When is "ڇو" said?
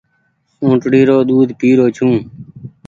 1.95-2.07